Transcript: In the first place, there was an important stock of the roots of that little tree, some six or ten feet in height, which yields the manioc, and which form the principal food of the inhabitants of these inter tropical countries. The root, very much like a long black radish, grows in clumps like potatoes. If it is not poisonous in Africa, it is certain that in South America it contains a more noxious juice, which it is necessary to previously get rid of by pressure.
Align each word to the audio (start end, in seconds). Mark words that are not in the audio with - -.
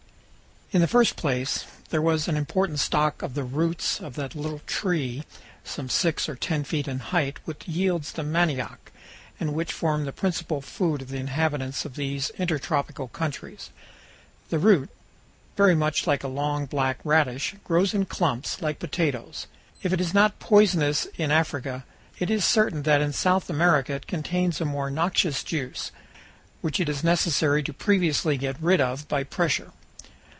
In 0.73 0.79
the 0.79 0.87
first 0.87 1.17
place, 1.17 1.65
there 1.89 2.01
was 2.01 2.29
an 2.29 2.37
important 2.37 2.79
stock 2.79 3.21
of 3.21 3.33
the 3.33 3.43
roots 3.43 3.99
of 3.99 4.15
that 4.15 4.35
little 4.35 4.59
tree, 4.65 5.25
some 5.65 5.89
six 5.89 6.29
or 6.29 6.35
ten 6.37 6.63
feet 6.63 6.87
in 6.87 6.99
height, 6.99 7.39
which 7.43 7.67
yields 7.67 8.13
the 8.13 8.23
manioc, 8.23 8.89
and 9.37 9.53
which 9.53 9.73
form 9.73 10.05
the 10.05 10.13
principal 10.13 10.61
food 10.61 11.01
of 11.01 11.09
the 11.09 11.17
inhabitants 11.17 11.83
of 11.83 11.97
these 11.97 12.29
inter 12.37 12.57
tropical 12.57 13.09
countries. 13.09 13.69
The 14.49 14.59
root, 14.59 14.89
very 15.57 15.75
much 15.75 16.07
like 16.07 16.23
a 16.23 16.29
long 16.29 16.67
black 16.67 16.99
radish, 17.03 17.53
grows 17.65 17.93
in 17.93 18.05
clumps 18.05 18.61
like 18.61 18.79
potatoes. 18.79 19.47
If 19.83 19.91
it 19.91 19.99
is 19.99 20.13
not 20.13 20.39
poisonous 20.39 21.03
in 21.17 21.31
Africa, 21.31 21.83
it 22.17 22.29
is 22.31 22.45
certain 22.45 22.83
that 22.83 23.01
in 23.01 23.11
South 23.11 23.49
America 23.49 23.91
it 23.95 24.07
contains 24.07 24.61
a 24.61 24.63
more 24.63 24.89
noxious 24.89 25.43
juice, 25.43 25.91
which 26.61 26.79
it 26.79 26.87
is 26.87 27.03
necessary 27.03 27.61
to 27.63 27.73
previously 27.73 28.37
get 28.37 28.55
rid 28.61 28.79
of 28.79 29.05
by 29.09 29.25
pressure. 29.25 29.73